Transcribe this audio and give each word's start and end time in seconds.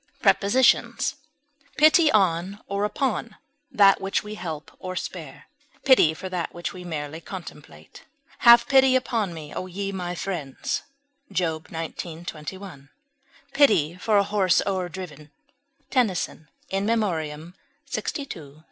Prepositions: 0.23 1.13
Pity 1.77 2.11
on 2.11 2.59
or 2.65 2.85
upon 2.85 3.35
that 3.69 4.01
which 4.01 4.23
we 4.23 4.33
help 4.33 4.71
or 4.79 4.95
spare; 4.95 5.45
pity 5.85 6.15
for 6.15 6.27
that 6.27 6.51
which 6.55 6.73
we 6.73 6.83
merely 6.83 7.21
contemplate; 7.21 8.03
"have 8.39 8.67
pity 8.67 8.95
upon 8.95 9.31
me, 9.31 9.53
O 9.53 9.67
ye 9.67 9.91
my 9.91 10.15
friends," 10.15 10.81
Job 11.31 11.67
xix, 11.69 12.25
21; 12.31 12.89
"pity 13.53 13.95
for 13.95 14.17
a 14.17 14.23
horse 14.23 14.59
o'erdriven," 14.65 15.29
TENNYSON 15.91 16.49
In 16.71 16.87
Memoriam 16.87 17.53
lxii, 17.87 18.15
st. 18.25 18.35
1. 18.35 18.59